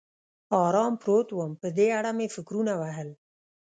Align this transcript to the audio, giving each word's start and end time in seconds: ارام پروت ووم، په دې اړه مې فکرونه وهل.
ارام 0.65 0.93
پروت 1.01 1.27
ووم، 1.31 1.53
په 1.61 1.67
دې 1.77 1.87
اړه 1.99 2.11
مې 2.17 2.27
فکرونه 2.35 2.73
وهل. 2.81 3.09